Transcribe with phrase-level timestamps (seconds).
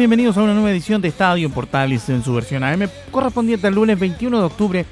[0.00, 3.74] Bienvenidos a una nueva edición de Estadio en Portales en su versión AM correspondiente al
[3.74, 4.86] lunes 21 de octubre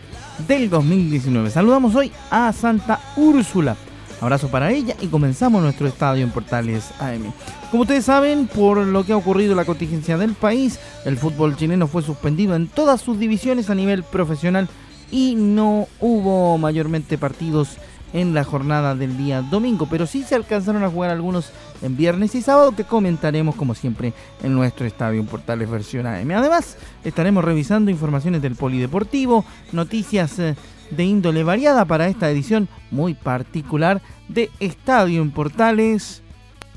[0.47, 1.49] del 2019.
[1.49, 3.75] Saludamos hoy a Santa Úrsula.
[4.21, 7.33] Abrazo para ella y comenzamos nuestro Estadio en Portales AM.
[7.71, 11.57] Como ustedes saben, por lo que ha ocurrido en la contingencia del país, el fútbol
[11.57, 14.69] chileno fue suspendido en todas sus divisiones a nivel profesional
[15.11, 17.79] y no hubo mayormente partidos
[18.13, 22.35] en la jornada del día domingo, pero sí se alcanzaron a jugar algunos en viernes
[22.35, 26.31] y sábado que comentaremos como siempre en nuestro estadio Portales versión AM.
[26.31, 30.57] Además, estaremos revisando informaciones del polideportivo, noticias eh,
[30.91, 36.23] de índole variada para esta edición muy particular de Estadio en Portales,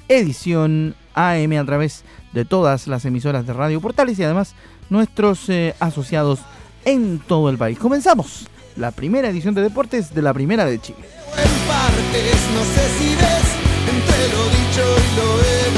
[0.09, 4.55] edición AM a través de todas las emisoras de Radio Portales y además
[4.89, 6.39] nuestros eh, asociados
[6.85, 7.77] en todo el país.
[7.77, 10.99] Comenzamos la primera edición de deportes de la Primera de Chile
[11.37, 13.47] en partes, no sé si ves,
[13.87, 15.27] entre lo dicho y lo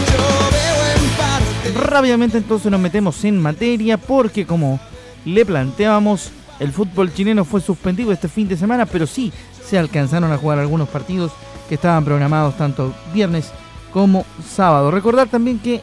[0.02, 1.90] hecho, veo en partes.
[1.90, 4.80] Rápidamente entonces nos metemos en materia porque como
[5.26, 9.32] le planteábamos, el fútbol chileno fue suspendido este fin de semana, pero sí
[9.64, 11.32] se alcanzaron a jugar algunos partidos
[11.70, 13.52] que estaban programados tanto viernes
[13.92, 14.92] como sábado.
[14.92, 15.82] Recordar también que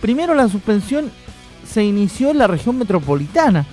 [0.00, 1.10] primero la suspensión
[1.66, 3.66] se inició en la región metropolitana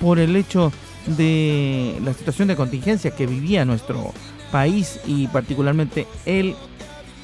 [0.00, 4.12] por el hecho de la situación de contingencia que vivía nuestro
[4.50, 6.54] país y particularmente el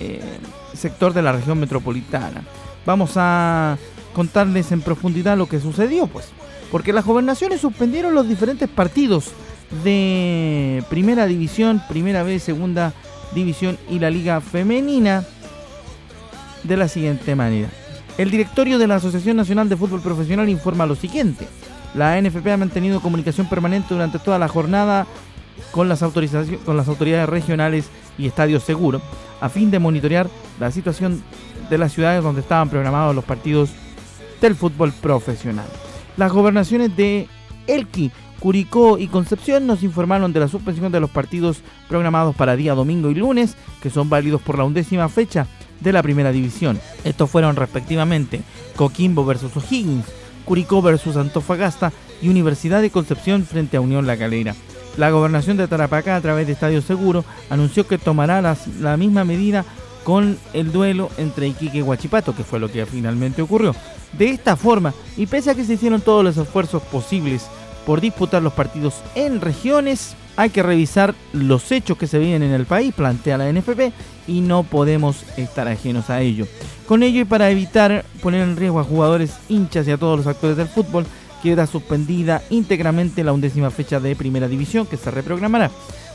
[0.00, 0.20] eh,
[0.74, 2.42] sector de la región metropolitana.
[2.84, 3.78] Vamos a
[4.14, 6.28] contarles en profundidad lo que sucedió, pues,
[6.70, 9.32] porque las gobernaciones suspendieron los diferentes partidos
[9.84, 12.94] de Primera División, Primera B, Segunda
[13.34, 15.24] División y la Liga Femenina
[16.62, 17.68] de la siguiente manera.
[18.18, 21.46] El directorio de la Asociación Nacional de Fútbol Profesional informa lo siguiente.
[21.94, 25.06] La NFP ha mantenido comunicación permanente durante toda la jornada
[25.70, 26.02] con las,
[26.64, 27.88] con las autoridades regionales
[28.18, 29.02] y estadios seguros
[29.40, 30.28] a fin de monitorear
[30.60, 31.22] la situación
[31.68, 33.70] de las ciudades donde estaban programados los partidos
[34.40, 35.66] del fútbol profesional.
[36.16, 37.28] Las gobernaciones de
[37.66, 42.74] Elqui, Curicó y Concepción nos informaron de la suspensión de los partidos programados para día
[42.74, 45.46] domingo y lunes, que son válidos por la undécima fecha
[45.80, 46.78] de la primera división.
[47.04, 48.42] Estos fueron respectivamente
[48.76, 50.06] Coquimbo versus O'Higgins,
[50.46, 51.92] Curicó versus Antofagasta
[52.22, 54.54] y Universidad de Concepción frente a Unión La Calera.
[54.96, 59.66] La gobernación de Tarapacá, a través de Estadio Seguro, anunció que tomará la misma medida
[60.04, 63.74] con el duelo entre Iquique y Huachipato, que fue lo que finalmente ocurrió.
[64.16, 67.48] De esta forma, y pese a que se hicieron todos los esfuerzos posibles
[67.84, 72.52] por disputar los partidos en regiones, hay que revisar los hechos que se viven en
[72.52, 73.92] el país, plantea la NFP,
[74.28, 76.46] y no podemos estar ajenos a ello.
[76.86, 80.26] Con ello y para evitar poner en riesgo a jugadores, hinchas y a todos los
[80.26, 81.06] actores del fútbol,
[81.42, 85.70] queda suspendida íntegramente la undécima fecha de Primera División que se reprogramará.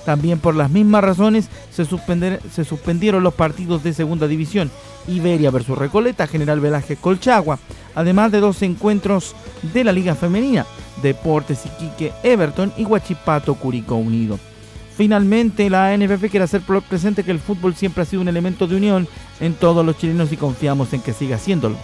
[0.05, 4.71] También por las mismas razones se, se suspendieron los partidos de Segunda División,
[5.07, 7.59] Iberia versus Recoleta, General Velázquez Colchagua,
[7.93, 9.35] además de dos encuentros
[9.73, 10.65] de la Liga Femenina,
[11.01, 14.39] Deportes Iquique Everton y Huachipato Curicó Unido.
[14.95, 18.75] Finalmente, la NFF quiere hacer presente que el fútbol siempre ha sido un elemento de
[18.75, 19.07] unión
[19.39, 21.77] en todos los chilenos y confiamos en que siga haciéndolo.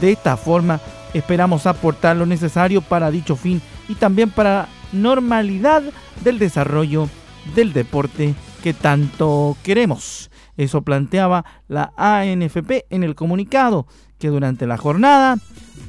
[0.00, 0.80] De esta forma,
[1.14, 5.84] Esperamos aportar lo necesario para dicho fin y también para normalidad
[6.24, 7.08] del desarrollo
[7.54, 10.28] del deporte que tanto queremos.
[10.56, 13.86] Eso planteaba la ANFP en el comunicado
[14.18, 15.38] que durante la jornada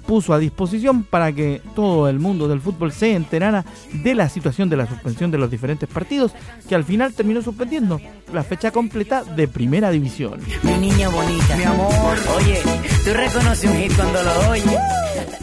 [0.05, 4.69] puso a disposición para que todo el mundo del fútbol se enterara de la situación
[4.69, 6.33] de la suspensión de los diferentes partidos,
[6.67, 7.99] que al final terminó suspendiendo
[8.33, 10.39] la fecha completa de Primera División.
[10.63, 12.61] Mi niña bonita, mi amor, oye,
[13.03, 14.79] tú reconoces un hit cuando lo oyes.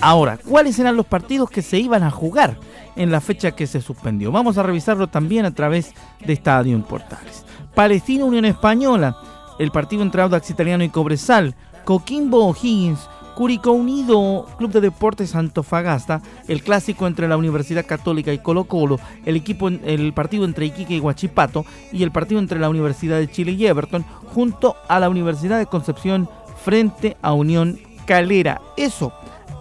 [0.01, 2.59] Ahora, ¿cuáles eran los partidos que se iban a jugar
[2.97, 4.33] en la fecha que se suspendió?
[4.33, 5.95] Vamos a revisarlo también a través
[6.25, 7.45] de Estadio en Portales.
[7.75, 9.17] Palestina Unión Española,
[9.59, 11.55] el partido entre Audax Italiano y Cobresal,
[11.85, 18.39] Coquimbo O'Higgins, Curicó Unido, Club de Deportes Antofagasta, el clásico entre la Universidad Católica y
[18.39, 22.69] Colo Colo, el, equipo, el partido entre Iquique y Huachipato y el partido entre la
[22.69, 26.29] Universidad de Chile y Everton, junto a la Universidad de Concepción
[26.63, 28.61] frente a Unión Calera.
[28.77, 29.13] Eso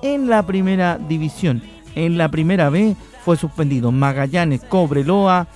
[0.02, 1.62] en la primera división.
[1.96, 5.48] En la primera B fue suspendido Magallanes, Cobreloa,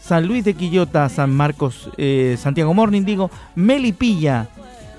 [0.00, 4.48] San Luis de Quillota, San Marcos, eh, Santiago Morning, digo, Melipilla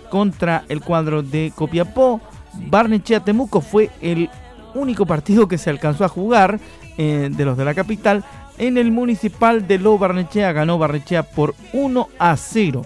[0.09, 2.21] contra el cuadro de Copiapó.
[2.69, 4.29] Barnechea Temuco fue el
[4.73, 6.59] único partido que se alcanzó a jugar
[6.97, 8.23] eh, de los de la capital.
[8.57, 12.83] En el municipal de Lo Barnechea ganó Barnechea por 1 a 0.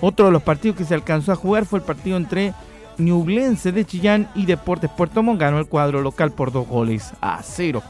[0.00, 2.54] Otro de los partidos que se alcanzó a jugar fue el partido entre
[2.98, 5.40] Ñublense de Chillán y Deportes Puerto Montt.
[5.40, 7.82] Ganó el cuadro local por dos goles a 0.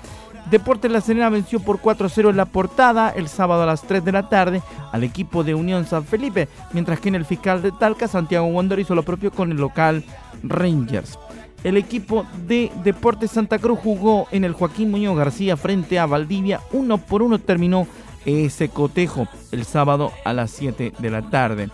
[0.51, 4.13] Deportes La Serena venció por 4-0 en la portada el sábado a las 3 de
[4.13, 8.09] la tarde al equipo de Unión San Felipe, mientras que en el fiscal de Talca,
[8.09, 10.05] Santiago Wonder hizo lo propio con el local
[10.43, 11.19] Rangers.
[11.65, 16.61] El equipo de Deportes Santa Cruz jugó en el Joaquín Muñoz García frente a Valdivia.
[16.73, 17.87] Uno por uno terminó
[18.27, 21.71] ese cotejo el sábado a las 7 de la tarde.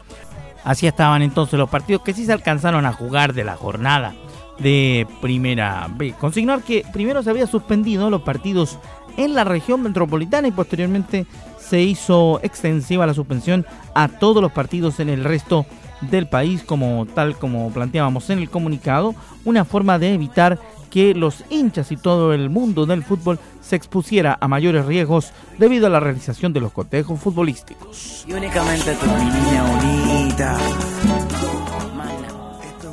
[0.63, 4.15] Así estaban entonces los partidos que sí se alcanzaron a jugar de la jornada
[4.59, 6.15] de Primera B.
[6.19, 8.79] Consignar que primero se había suspendido los partidos
[9.17, 11.27] en la región metropolitana y posteriormente
[11.59, 15.67] se hizo extensiva la suspensión a todos los partidos en el resto
[16.01, 19.15] del país, como tal como planteábamos en el comunicado,
[19.45, 20.59] una forma de evitar
[20.91, 25.87] que los hinchas y todo el mundo del fútbol se expusiera a mayores riesgos debido
[25.87, 28.25] a la realización de los cotejos futbolísticos.
[28.27, 30.59] Y únicamente tu niña bonita.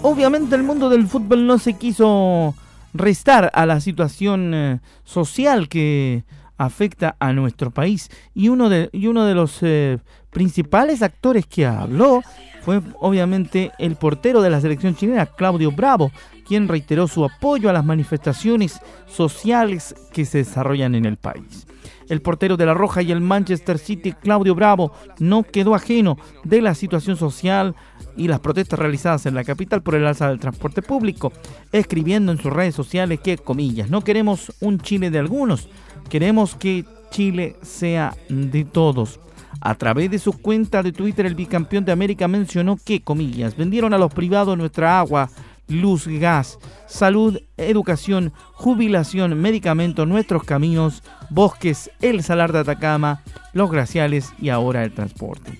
[0.08, 2.54] Obviamente el mundo del fútbol no se quiso
[2.94, 6.26] restar a la situación eh, social que
[6.58, 8.12] afecta a nuestro país.
[8.36, 9.98] Y uno de, y uno de los eh,
[10.30, 12.22] principales actores que habló
[12.62, 16.12] fue obviamente el portero de la selección chilena, Claudio Bravo,
[16.48, 21.66] quien reiteró su apoyo a las manifestaciones sociales que se desarrollan en el país.
[22.08, 26.62] El portero de la Roja y el Manchester City, Claudio Bravo, no quedó ajeno de
[26.62, 27.76] la situación social
[28.16, 31.34] y las protestas realizadas en la capital por el alza del transporte público,
[31.72, 35.68] escribiendo en sus redes sociales que, comillas, no queremos un Chile de algunos,
[36.10, 39.20] queremos que Chile sea de todos.
[39.62, 43.94] A través de su cuenta de Twitter, el bicampeón de América mencionó que, comillas, vendieron
[43.94, 45.30] a los privados nuestra agua,
[45.68, 53.24] luz, gas, salud, educación, jubilación, medicamentos, nuestros caminos, bosques, el salar de Atacama,
[53.54, 55.60] los glaciales y ahora el transporte.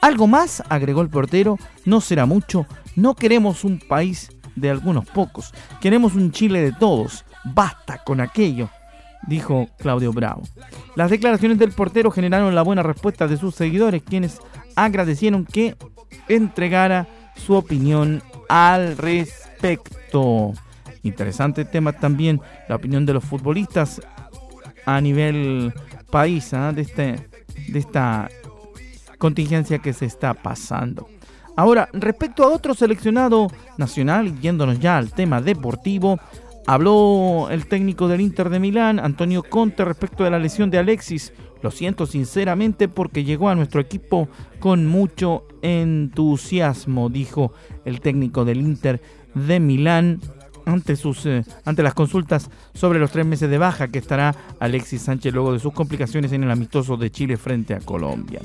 [0.00, 5.52] Algo más, agregó el portero, no será mucho, no queremos un país de algunos pocos,
[5.80, 8.68] queremos un Chile de todos, basta con aquello
[9.26, 10.42] dijo Claudio Bravo.
[10.94, 14.38] Las declaraciones del portero generaron la buena respuesta de sus seguidores, quienes
[14.74, 15.76] agradecieron que
[16.28, 19.45] entregara su opinión al respecto.
[21.02, 24.00] Interesante tema también la opinión de los futbolistas
[24.84, 25.72] a nivel
[26.10, 26.72] país ¿ah?
[26.72, 27.28] de, este,
[27.68, 28.28] de esta
[29.18, 31.08] contingencia que se está pasando.
[31.56, 33.48] Ahora, respecto a otro seleccionado
[33.78, 36.18] nacional, yéndonos ya al tema deportivo,
[36.68, 41.32] Habló el técnico del Inter de Milán, Antonio Conte, respecto de la lesión de Alexis.
[41.62, 44.28] Lo siento sinceramente porque llegó a nuestro equipo
[44.58, 47.52] con mucho entusiasmo, dijo
[47.84, 49.00] el técnico del Inter
[49.36, 50.20] de Milán
[50.64, 55.02] ante, sus, eh, ante las consultas sobre los tres meses de baja que estará Alexis
[55.02, 58.40] Sánchez luego de sus complicaciones en el amistoso de Chile frente a Colombia.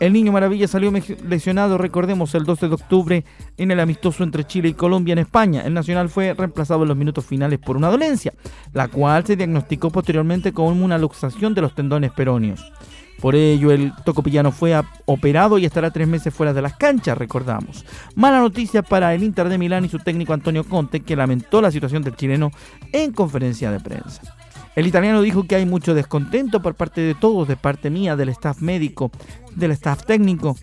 [0.00, 0.90] El Niño Maravilla salió
[1.28, 3.24] lesionado, recordemos, el 12 de octubre
[3.58, 5.60] en el amistoso entre Chile y Colombia en España.
[5.60, 8.32] El Nacional fue reemplazado en los minutos finales por una dolencia,
[8.72, 12.72] la cual se diagnosticó posteriormente como una luxación de los tendones peróneos.
[13.20, 14.74] Por ello, el tocopillano fue
[15.04, 17.84] operado y estará tres meses fuera de las canchas, recordamos.
[18.14, 21.70] Mala noticia para el Inter de Milán y su técnico Antonio Conte, que lamentó la
[21.70, 22.50] situación del chileno
[22.92, 24.22] en conferencia de prensa.
[24.74, 28.30] El italiano dijo que hay mucho descontento por parte de todos, de parte mía, del
[28.30, 29.10] staff médico,
[29.54, 30.56] del staff técnico,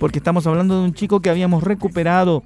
[0.00, 2.42] porque estamos hablando de un chico que habíamos recuperado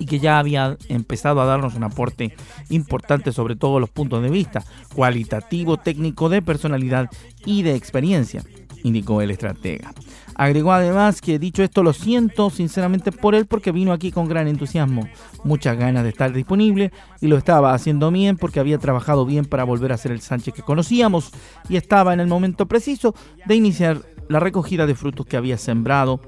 [0.00, 2.34] y que ya había empezado a darnos un aporte
[2.70, 4.64] importante sobre todos los puntos de vista,
[4.94, 7.08] cualitativo, técnico, de personalidad
[7.44, 8.42] y de experiencia,
[8.82, 9.92] indicó el estratega.
[10.34, 14.48] Agregó además que dicho esto lo siento sinceramente por él porque vino aquí con gran
[14.48, 15.06] entusiasmo,
[15.44, 19.64] muchas ganas de estar disponible y lo estaba haciendo bien porque había trabajado bien para
[19.64, 21.30] volver a ser el Sánchez que conocíamos
[21.68, 23.14] y estaba en el momento preciso
[23.44, 26.20] de iniciar la recogida de frutos que había sembrado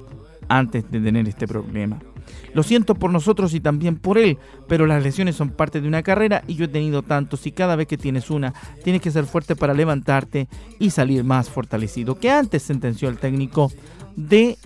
[0.48, 1.98] antes de tener este problema.
[2.54, 6.02] Lo siento por nosotros y también por él, pero las lesiones son parte de una
[6.02, 8.52] carrera y yo he tenido tantos y cada vez que tienes una,
[8.84, 13.72] tienes que ser fuerte para levantarte y salir más fortalecido que antes, sentenció el técnico
[14.16, 14.58] de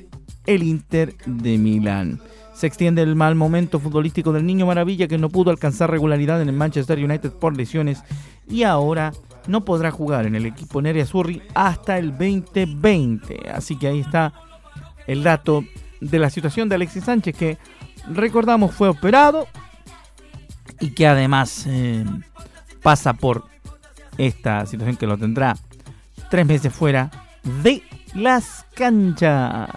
[0.47, 2.21] el Inter de Milán.
[2.55, 6.49] Se extiende el mal momento futbolístico del Niño Maravilla que no pudo alcanzar regularidad en
[6.49, 8.03] el Manchester United por lesiones
[8.49, 9.13] y ahora
[9.47, 13.51] no podrá jugar en el equipo Nerea Surri hasta el 2020.
[13.53, 14.33] Así que ahí está
[15.07, 15.65] el dato
[16.01, 17.59] de la situación de Alexis Sánchez que
[18.13, 19.47] recordamos fue operado
[20.81, 22.05] y que además eh,
[22.83, 23.45] pasa por
[24.19, 25.57] esta situación que lo tendrá
[26.31, 27.11] tres meses fuera
[27.63, 27.83] de
[28.15, 29.69] las canchas.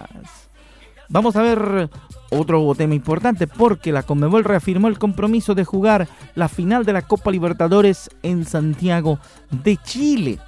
[1.08, 1.90] Vamos a ver
[2.30, 7.02] otro tema importante porque la Conmebol reafirmó el compromiso de jugar la final de la
[7.02, 9.18] Copa Libertadores en Santiago
[9.50, 10.38] de Chile.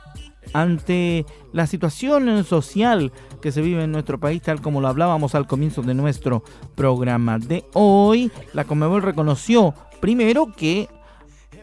[0.52, 5.46] Ante la situación social que se vive en nuestro país, tal como lo hablábamos al
[5.46, 6.42] comienzo de nuestro
[6.74, 10.88] programa de hoy, la Conmebol reconoció primero que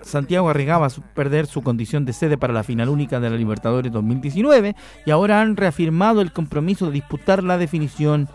[0.02, 3.92] Santiago arriesgaba a perder su condición de sede para la final única de la Libertadores
[3.92, 8.30] 2019 y ahora han reafirmado el compromiso de disputar la definición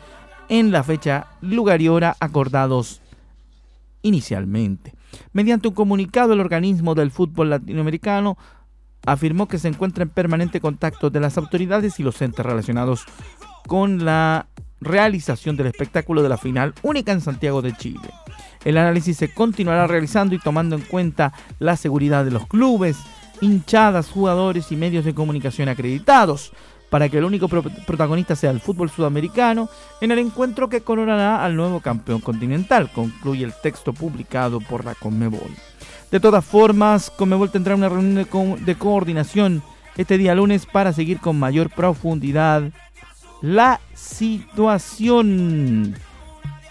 [0.49, 3.01] en la fecha, lugar y hora acordados
[4.03, 4.95] inicialmente.
[5.33, 8.37] Mediante un comunicado, el organismo del fútbol latinoamericano
[9.07, 13.05] afirmó que se encuentra en permanente contacto de las autoridades y los entes relacionados
[13.67, 14.47] con la
[14.81, 18.09] realización del espectáculo de la final única en Santiago de Chile.
[18.65, 22.97] El análisis se continuará realizando y tomando en cuenta la seguridad de los clubes,
[23.41, 26.53] hinchadas, jugadores y medios de comunicación acreditados,
[26.91, 29.69] para que el único protagonista sea el fútbol sudamericano
[30.01, 34.95] en el encuentro que coronará al nuevo campeón continental, concluye el texto publicado por la
[34.95, 35.51] Conmebol.
[36.15, 39.65] De todas formas, Conmebol tendrá una reunión de, coordinación
[39.97, 42.71] este día lunes para seguir con mayor profundidad
[43.43, 45.97] la situación.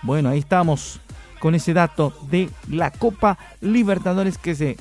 [0.02, 1.02] Bueno, ahí estamos
[1.42, 4.78] con ese dato de la Copa Libertadores que se,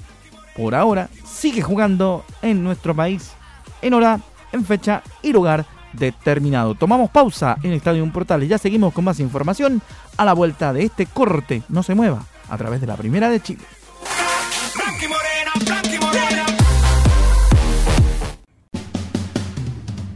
[0.57, 3.33] por ahora, sigue jugando en nuestro país
[3.81, 4.21] en hora,
[4.53, 6.77] en fecha y lugar determinado.
[6.77, 8.49] Tomamos pausa en Estadio Portales.
[8.49, 9.83] Ya seguimos con más información
[10.17, 11.65] a la vuelta de este corte.
[11.69, 13.65] No se mueva a través de la Primera de Chile.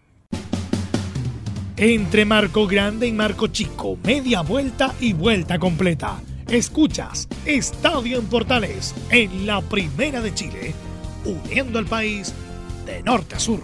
[1.77, 6.21] Entre Marco Grande y Marco Chico, media vuelta y vuelta completa.
[6.49, 10.75] Escuchas Estadio en Portales en la Primera de Chile,
[11.25, 12.35] uniendo al país
[12.93, 13.61] de norte a sur.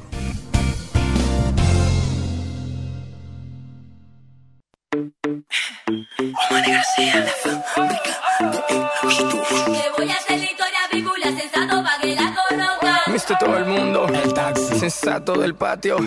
[13.26, 15.98] Que todo el mundo, el taxi, sensato del patio.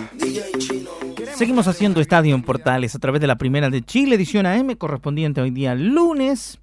[1.36, 5.40] Seguimos haciendo Estadio en Portales a través de la primera de Chile, edición AM, correspondiente
[5.40, 6.58] hoy día lunes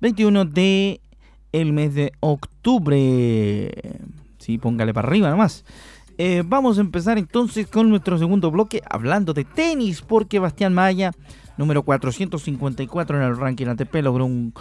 [0.00, 1.00] 21 de
[1.52, 3.70] el mes de octubre.
[4.38, 5.64] Sí, póngale para arriba nomás.
[6.18, 11.12] Eh, vamos a empezar entonces con nuestro segundo bloque hablando de tenis, porque Bastián Maya,
[11.56, 14.52] número 454 en el ranking ATP, logró un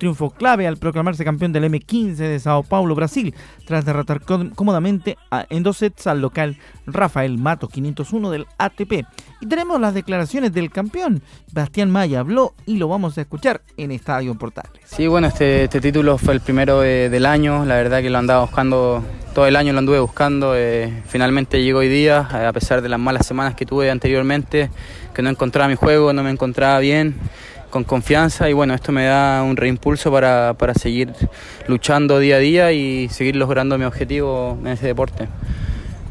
[0.00, 3.32] triunfo clave al proclamarse campeón del M15 de Sao Paulo, Brasil,
[3.66, 5.16] tras derrotar cómodamente
[5.50, 9.04] en dos sets al local Rafael Mato 501 del ATP.
[9.40, 11.22] Y tenemos las declaraciones del campeón.
[11.52, 14.82] Bastián Maya habló y lo vamos a escuchar en Estadio Portales.
[14.84, 17.64] Sí, bueno, este, este título fue el primero del año.
[17.64, 19.04] La verdad que lo andaba buscando
[19.34, 20.56] todo el año, lo anduve buscando.
[20.56, 24.70] Eh, finalmente llegó hoy día, eh, a pesar de las malas semanas que tuve anteriormente,
[25.14, 27.14] que no encontraba mi juego, no me encontraba bien
[27.70, 31.12] con confianza y bueno, esto me da un reimpulso para, para seguir
[31.66, 35.28] luchando día a día y seguir logrando mi objetivo en ese deporte.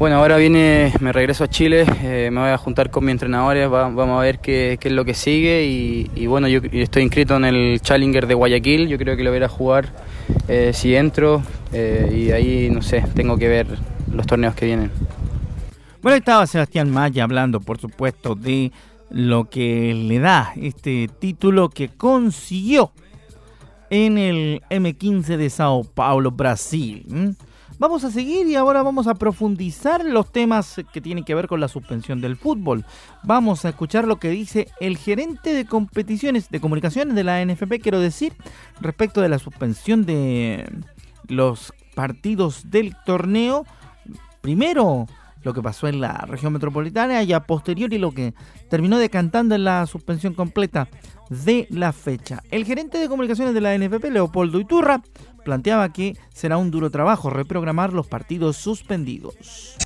[0.00, 3.68] Bueno, ahora viene, me regreso a Chile, eh, me voy a juntar con mis entrenadores,
[3.68, 7.44] vamos a ver qué, qué, es lo que sigue y, bueno, yo, estoy inscrito en
[7.44, 9.90] el Challenger de Guayaquil, yo creo que lo voy a jugar
[10.48, 11.42] eh, si entro
[11.74, 13.66] eh, y ahí, no sé, tengo que ver
[14.10, 14.90] los torneos que vienen.
[16.00, 18.72] Bueno, estaba Sebastián Maya hablando, por supuesto, de
[19.10, 22.92] lo que le da este título que consiguió
[23.90, 27.36] en el M15 de Sao Paulo, Brasil.
[27.78, 31.60] Vamos a seguir y ahora vamos a profundizar los temas que tienen que ver con
[31.60, 32.84] la suspensión del fútbol.
[33.22, 37.80] Vamos a escuchar lo que dice el gerente de competiciones de comunicaciones de la NFP,
[37.82, 38.34] quiero decir,
[38.82, 40.70] respecto de la suspensión de
[41.26, 43.64] los partidos del torneo.
[44.42, 45.06] Primero,
[45.42, 48.34] lo que pasó en la región metropolitana y a posteriori lo que
[48.68, 50.88] terminó decantando en la suspensión completa
[51.30, 52.42] de la fecha.
[52.50, 55.02] El gerente de comunicaciones de la NFP, Leopoldo Iturra,
[55.44, 59.76] planteaba que será un duro trabajo reprogramar los partidos suspendidos.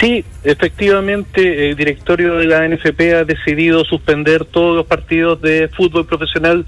[0.00, 6.06] Sí, efectivamente, el directorio de la NFP ha decidido suspender todos los partidos de fútbol
[6.06, 6.66] profesional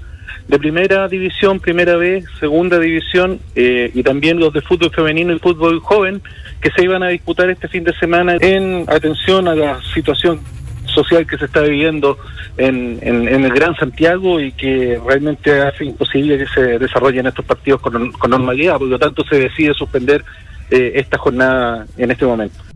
[0.49, 5.37] de primera división, primera B, segunda división eh, y también los de fútbol femenino y
[5.37, 6.23] fútbol joven
[6.59, 10.39] que se iban a disputar este fin de semana en atención a la situación
[10.87, 12.17] social que se está viviendo
[12.57, 17.79] en, en, el Gran Santiago y que realmente hace imposible que se desarrollen estos partidos
[17.79, 20.25] con, normalidad, por lo tanto se decide suspender
[20.71, 22.68] eh, esta jornada en este momento.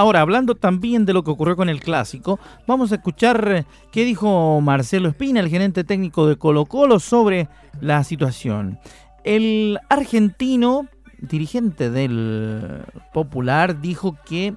[0.00, 4.06] Ahora, hablando también de lo que ocurrió con el clásico, vamos a escuchar eh, qué
[4.06, 7.50] dijo Marcelo Espina, el gerente técnico de Colo Colo, sobre
[7.82, 8.78] la situación.
[9.24, 10.86] El argentino,
[11.18, 12.82] dirigente del
[13.12, 14.54] Popular, dijo que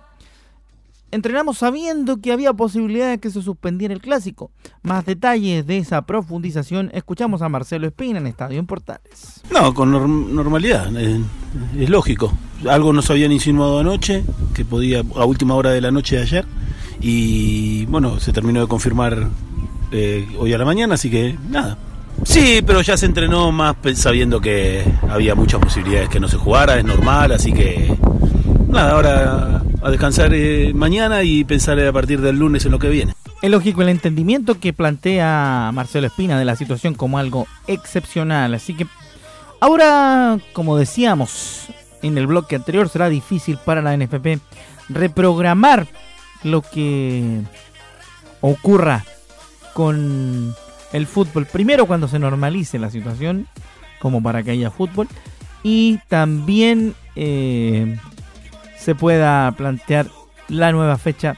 [1.14, 4.52] entrenamos sabiendo que había posibilidad de que se suspendiera el clásico.
[4.82, 9.42] Más detalles de esa profundización escuchamos a Marcelo Espina en Estadio en Portales.
[9.52, 9.92] No, con
[10.36, 12.34] normalidad, es, lógico.
[12.68, 14.24] Algo nos habían insinuado anoche,
[14.54, 16.46] que podía a última hora de la noche de ayer,
[17.00, 19.30] y bueno, se terminó de confirmar
[19.92, 21.78] eh, hoy a la mañana, así que nada.
[22.24, 26.78] Sí, pero ya se entrenó más sabiendo que había muchas posibilidades que no se jugara,
[26.78, 27.96] es normal, así que
[28.74, 32.90] nada, ahora a descansar eh, mañana y pensar a partir del lunes en lo que
[32.90, 33.14] viene.
[33.42, 38.54] Es lógico el entendimiento que plantea Marcelo Espina de la situación como algo excepcional.
[38.54, 38.88] Así que
[39.60, 41.68] ahora, como decíamos
[42.02, 44.40] en el bloque anterior, será difícil para la NFP
[44.90, 45.88] reprogramar
[46.44, 47.42] lo que
[48.42, 49.06] ocurra
[49.74, 50.56] con
[50.94, 51.46] el fútbol.
[51.46, 53.48] Primero cuando se normalice la situación,
[54.00, 55.08] como para que haya fútbol.
[55.64, 57.98] Y también eh,
[58.84, 60.08] se pueda plantear
[60.50, 61.38] la nueva fecha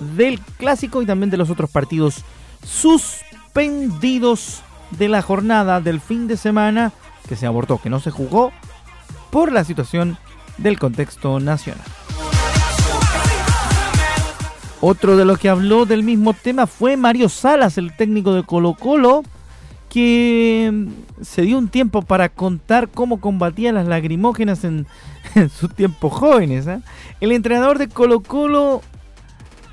[0.00, 2.24] del clásico y también de los otros partidos
[2.66, 6.92] suspendidos de la jornada del fin de semana
[7.28, 8.52] que se abortó, que no se jugó
[9.30, 10.18] por la situación
[10.58, 11.84] del contexto nacional.
[14.80, 18.74] Otro de los que habló del mismo tema fue Mario Salas, el técnico de Colo
[18.74, 19.22] Colo,
[19.88, 20.88] que
[21.20, 24.86] se dio un tiempo para contar cómo combatía las lagrimógenas en
[25.34, 26.66] en sus tiempos jóvenes.
[26.66, 26.80] ¿eh?
[27.20, 28.82] El entrenador de Colo Colo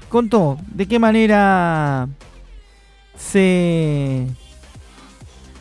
[0.10, 2.08] contó de qué manera
[3.18, 4.28] se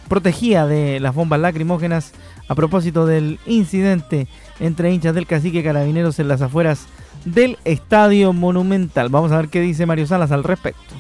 [0.09, 2.13] protegía de las bombas lacrimógenas
[2.49, 4.27] a propósito del incidente
[4.59, 6.87] entre hinchas del cacique carabineros en las afueras
[7.25, 9.11] del Estadio Monumental.
[9.11, 10.95] Vamos a ver qué dice Mario Salas al respecto.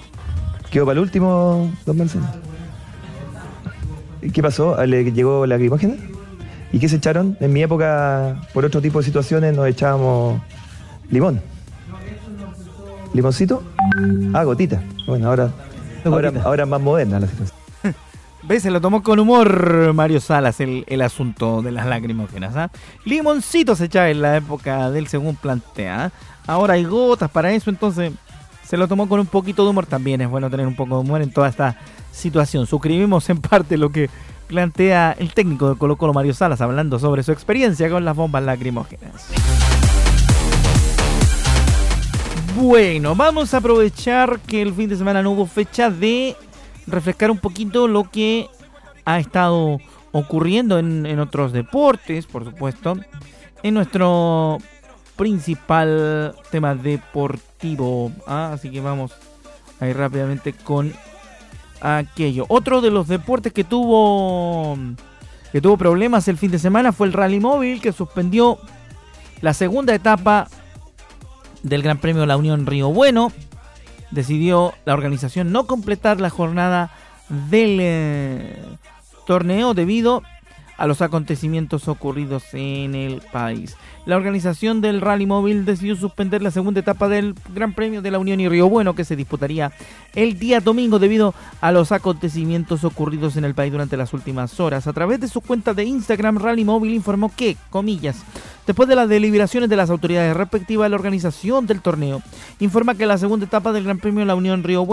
[0.70, 2.26] Quedó para el último, don Marcelo.
[4.32, 4.84] ¿Qué pasó?
[4.84, 5.94] ¿Le llegó la lacrimógena?
[6.72, 7.36] ¿Y qué se echaron?
[7.40, 10.40] En mi época, por otro tipo de situaciones, nos echábamos
[11.10, 11.40] limón.
[13.14, 13.62] ¿Limoncito?
[14.34, 14.82] Ah, gotita.
[15.06, 15.50] Bueno, ahora,
[16.44, 17.58] ahora, más moderna la situación.
[18.42, 18.62] ¿Ves?
[18.62, 22.54] Se lo tomó con humor Mario Salas el, el asunto de las lacrimógenas.
[22.56, 22.70] ¿ah?
[23.04, 26.04] Limoncito se echaba en la época del según plantea.
[26.04, 26.10] ¿ah?
[26.46, 28.12] Ahora hay gotas para eso, entonces
[28.64, 29.86] se lo tomó con un poquito de humor.
[29.86, 31.76] También es bueno tener un poco de humor en toda esta
[32.12, 32.66] situación.
[32.66, 34.10] Suscribimos en parte lo que
[34.48, 38.42] plantea el técnico de Colo Colo Mario Salas hablando sobre su experiencia con las bombas
[38.42, 39.28] lacrimógenas.
[42.56, 46.34] Bueno, vamos a aprovechar que el fin de semana no hubo fecha de
[46.88, 48.48] refrescar un poquito lo que
[49.04, 49.78] ha estado
[50.10, 52.96] ocurriendo en, otros deportes, por supuesto,
[53.62, 54.58] en nuestro
[55.16, 58.10] principal tema deportivo.
[58.26, 58.50] ¿ah?
[58.54, 59.12] Así que vamos
[59.78, 60.92] a ir rápidamente con
[61.80, 62.46] aquello.
[62.48, 64.76] Otro de los deportes que tuvo
[65.52, 68.58] que tuvo problemas el fin de semana fue el rally móvil que suspendió
[69.40, 70.48] la segunda etapa
[71.62, 73.32] del Gran Premio de La Unión Río Bueno.
[74.10, 76.90] Decidió la organización no completar la jornada
[77.28, 78.56] del eh,
[79.26, 80.37] torneo debido a
[80.86, 83.76] los acontecimientos ocurridos en el país.
[84.06, 88.18] La organización del Rally Móvil decidió suspender la segunda etapa del Gran Premio de la
[88.18, 89.72] Unión y Río Bueno que se disputaría
[90.14, 94.86] el día domingo debido a los acontecimientos ocurridos en el país durante las últimas horas.
[94.86, 98.24] A través de su cuenta de Instagram, Rally Móvil informó que, comillas,
[98.68, 102.20] Después de las deliberaciones de las autoridades respectivas la organización del torneo,
[102.60, 104.86] informa que la segunda etapa del Gran Premio de la Unión Río,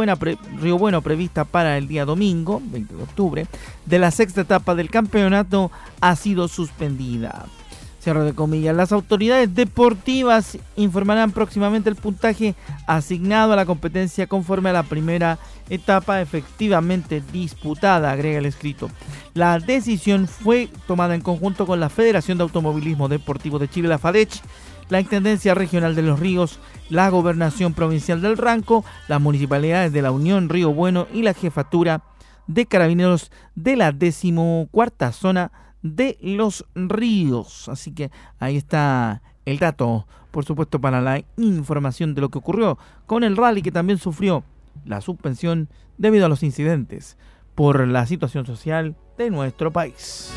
[0.61, 3.47] Río Bueno, prevista para el día domingo, 20 de octubre,
[3.85, 7.47] de la sexta etapa del campeonato, ha sido suspendida.
[8.05, 8.75] Cierro de comillas.
[8.75, 12.53] Las autoridades deportivas informarán próximamente el puntaje
[12.85, 15.39] asignado a la competencia conforme a la primera
[15.71, 18.91] etapa efectivamente disputada, agrega el escrito.
[19.33, 23.97] La decisión fue tomada en conjunto con la Federación de Automovilismo Deportivo de Chile, la
[23.97, 24.39] FADECH,
[24.89, 26.59] la Intendencia Regional de los Ríos,
[26.91, 32.03] la Gobernación Provincial del Ranco, las municipalidades de la Unión Río Bueno y la Jefatura
[32.45, 35.51] de Carabineros de la decimocuarta zona
[35.85, 37.69] de los ríos.
[37.69, 42.79] Así que ahí está el dato, por supuesto, para la información de lo que ocurrió
[43.05, 44.43] con el rally que también sufrió
[44.83, 47.17] la suspensión debido a los incidentes
[47.53, 50.33] por la situación social de nuestro país.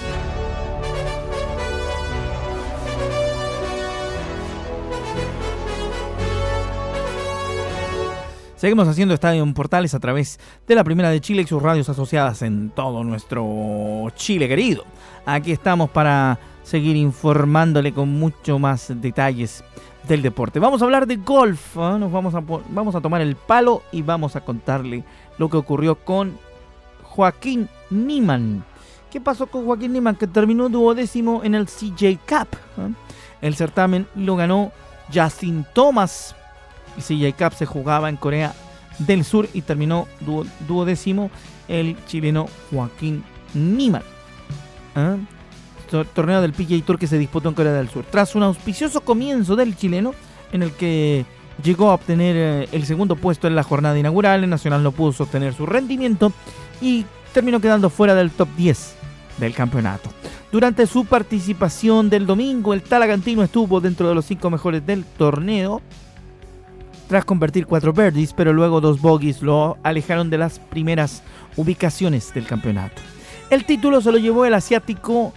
[8.58, 11.88] Seguimos haciendo Estadio en Portales a través de la Primera de Chile y sus radios
[11.88, 14.82] asociadas en todo nuestro Chile querido.
[15.26, 19.62] Aquí estamos para seguir informándole con mucho más detalles
[20.08, 20.58] del deporte.
[20.58, 21.76] Vamos a hablar de golf.
[21.76, 21.98] ¿eh?
[22.00, 25.04] Nos vamos a, vamos a tomar el palo y vamos a contarle
[25.38, 26.36] lo que ocurrió con
[27.04, 28.64] Joaquín Niman.
[29.08, 30.16] ¿Qué pasó con Joaquín Niman?
[30.16, 32.48] Que terminó duodécimo en el CJ Cup.
[32.78, 32.92] ¿eh?
[33.40, 34.72] El certamen lo ganó
[35.14, 36.34] Justin Thomas
[36.98, 38.54] el CJ Cup se jugaba en Corea
[38.98, 40.06] del Sur y terminó
[40.66, 41.30] duodécimo
[41.68, 44.02] el chileno Joaquín Niman.
[44.94, 45.16] ¿Ah?
[46.14, 48.04] Torneo del PGA Tour que se disputó en Corea del Sur.
[48.10, 50.14] Tras un auspicioso comienzo del chileno,
[50.52, 51.24] en el que
[51.62, 55.12] llegó a obtener eh, el segundo puesto en la jornada inaugural, el Nacional no pudo
[55.12, 56.32] sostener su rendimiento
[56.80, 58.96] y terminó quedando fuera del top 10
[59.38, 60.10] del campeonato.
[60.50, 65.82] Durante su participación del domingo, el Talagantino estuvo dentro de los cinco mejores del torneo,
[67.08, 71.22] tras convertir cuatro birdies, pero luego dos bogies lo alejaron de las primeras
[71.56, 73.00] ubicaciones del campeonato.
[73.50, 75.32] El título se lo llevó el asiático,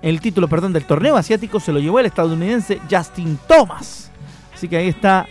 [0.00, 4.12] el título, perdón, del torneo asiático se lo llevó el estadounidense Justin Thomas.
[4.54, 5.26] Así que ahí está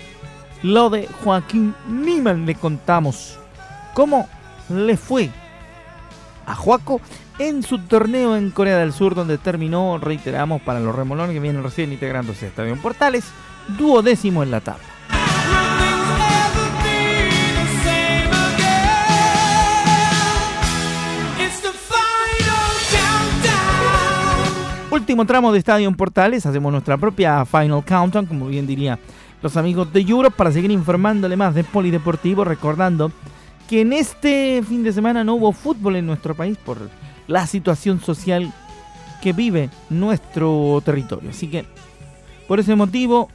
[0.61, 2.45] lo de Joaquín Niman.
[2.45, 3.39] Le contamos
[3.93, 4.27] cómo
[4.69, 5.29] le fue
[6.45, 6.99] a Joaco
[7.39, 11.63] en su torneo en Corea del Sur, donde terminó, reiteramos, para los remolones que vienen
[11.63, 13.25] recién integrándose a Estadio Portales,
[13.77, 14.96] duodécimo en la tabla.
[25.07, 28.99] Último tramo de Estadio Portales, hacemos nuestra propia Final Countdown, como bien diría
[29.41, 33.13] los amigos de Europe, para seguir informándole más de polideportivo, recordando
[33.69, 36.89] que en este fin de semana no hubo fútbol en nuestro país por
[37.25, 38.51] la situación social
[39.21, 41.29] que vive nuestro territorio.
[41.29, 41.63] Así que,
[42.45, 43.29] por ese motivo,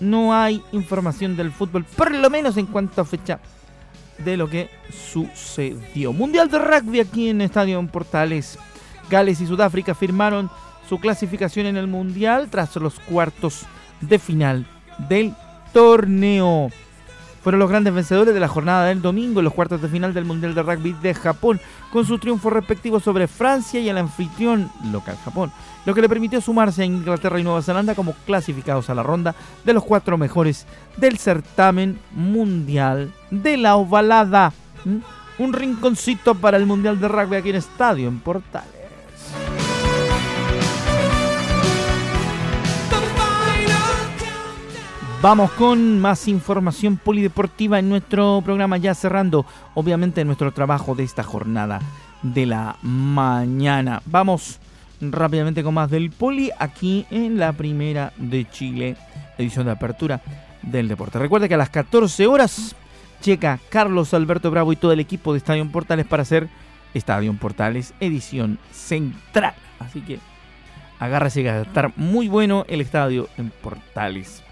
[0.00, 3.38] no hay información del fútbol, por lo menos en cuanto a fecha
[4.18, 6.12] de lo que sucedió.
[6.12, 8.58] Mundial de rugby aquí en Estadio Portales.
[9.08, 10.50] Gales y Sudáfrica firmaron
[10.88, 13.66] su clasificación en el Mundial tras los cuartos
[14.00, 14.66] de final
[15.08, 15.34] del
[15.72, 16.70] torneo.
[17.42, 20.24] Fueron los grandes vencedores de la jornada del domingo en los cuartos de final del
[20.24, 21.60] Mundial de Rugby de Japón,
[21.92, 25.52] con su triunfo respectivo sobre Francia y el anfitrión local Japón,
[25.84, 29.34] lo que le permitió sumarse a Inglaterra y Nueva Zelanda como clasificados a la ronda
[29.62, 30.66] de los cuatro mejores
[30.96, 34.54] del certamen mundial de la ovalada.
[35.38, 38.73] un rinconcito para el Mundial de Rugby aquí en Estadio en Portales.
[45.24, 51.22] Vamos con más información polideportiva en nuestro programa ya cerrando obviamente nuestro trabajo de esta
[51.22, 51.80] jornada
[52.22, 54.02] de la mañana.
[54.04, 54.60] Vamos
[55.00, 58.98] rápidamente con más del poli aquí en la primera de Chile,
[59.38, 60.20] edición de apertura
[60.60, 61.18] del deporte.
[61.18, 62.76] Recuerda que a las 14 horas
[63.22, 66.50] checa Carlos Alberto Bravo y todo el equipo de Estadio Portales para hacer
[66.92, 69.54] Estadio Portales edición central.
[69.78, 70.18] Así que
[70.98, 74.44] agárrese a estar muy bueno el estadio en Portales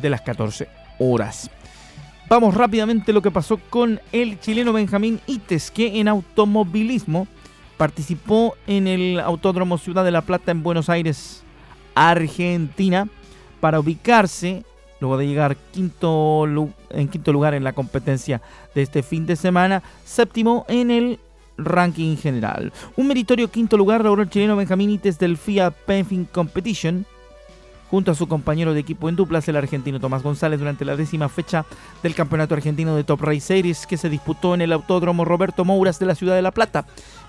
[0.00, 1.50] de las 14 horas.
[2.28, 7.26] Vamos rápidamente a lo que pasó con el chileno Benjamín Ites, que en automovilismo
[7.78, 11.42] participó en el Autódromo Ciudad de la Plata en Buenos Aires,
[11.94, 13.08] Argentina,
[13.60, 14.64] para ubicarse,
[15.00, 16.46] luego de llegar quinto,
[16.90, 18.42] en quinto lugar en la competencia
[18.74, 21.20] de este fin de semana, séptimo en el
[21.56, 22.72] ranking general.
[22.96, 27.06] Un meritorio quinto lugar logró el chileno Benjamín Ites del FIA Penfin Competition,
[27.90, 31.28] junto a su compañero de equipo en duplas, el argentino Tomás González, durante la décima
[31.28, 31.64] fecha
[32.02, 35.98] del Campeonato Argentino de Top Race Series que se disputó en el Autódromo Roberto Mouras
[35.98, 36.86] de la ciudad de La Plata,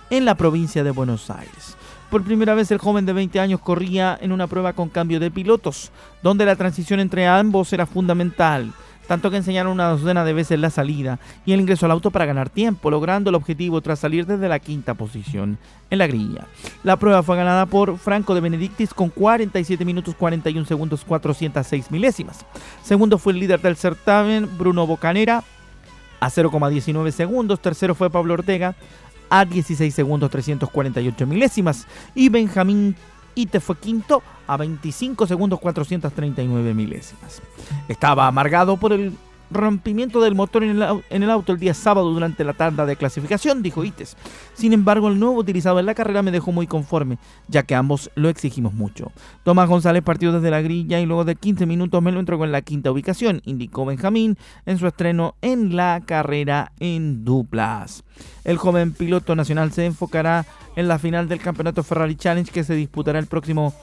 [0.10, 1.78] en la provincia de Buenos Aires.
[2.10, 5.30] Por primera vez el joven de 20 años corría en una prueba con cambio de
[5.30, 5.92] pilotos,
[6.24, 8.74] donde la transición entre ambos era fundamental
[9.10, 12.28] tanto que enseñaron una docena de veces la salida y el ingreso al auto para
[12.28, 15.58] ganar tiempo, logrando el objetivo tras salir desde la quinta posición
[15.90, 16.46] en la grilla.
[16.84, 22.46] La prueba fue ganada por Franco de Benedictis con 47 minutos 41 segundos 406 milésimas.
[22.84, 25.44] Segundo fue el líder del certamen, Bruno Bocanera,
[26.20, 27.60] a 0,19 segundos.
[27.60, 28.76] Tercero fue Pablo Ortega,
[29.32, 31.88] a 16 segundos 348 milésimas.
[32.14, 32.96] Y Benjamín
[33.40, 37.42] Ite fue quinto a 25 segundos 439 milésimas.
[37.88, 39.14] Estaba amargado por el
[39.52, 43.84] rompimiento del motor en el, auto el día sábado durante la tanda de clasificación, dijo
[43.84, 44.16] Ites.
[44.54, 48.12] Sin embargo, el nuevo utilizado en la carrera me dejó muy conforme, ya que ambos
[48.16, 49.12] lo exigimos mucho.
[49.44, 52.52] Tomás González partió desde la grilla y luego de 15 minutos me lo entregó en
[52.52, 58.04] la quinta ubicación, indicó Benjamín en su estreno en la carrera en duplas.
[58.44, 62.74] El joven piloto nacional se enfocará en la final del campeonato Ferrari Challenge que se
[62.74, 63.74] disputará el próximo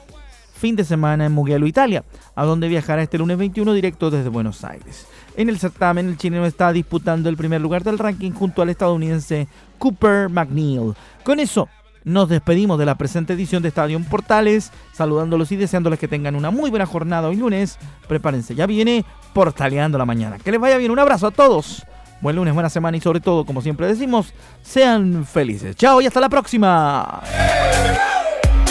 [0.57, 4.65] fin de semana en Mugello, Italia, a donde viajará este lunes 21 directo desde Buenos
[4.65, 5.07] Aires.
[5.37, 9.49] En el certamen, el chileno está disputando el primer lugar del ranking junto al estadounidense
[9.79, 10.95] Cooper McNeil.
[11.25, 11.69] Con eso,
[12.05, 16.51] nos despedimos de la presente edición de Estadio Portales, saludándolos y deseándoles que tengan una
[16.51, 17.79] muy buena jornada hoy lunes.
[18.09, 20.39] Prepárense, ya viene Portaleando la Mañana.
[20.39, 21.85] Que les vaya bien, un abrazo a todos.
[22.21, 25.77] Buen lunes, buena semana y sobre todo, como siempre decimos, sean felices.
[25.77, 27.23] Chao y hasta la próxima.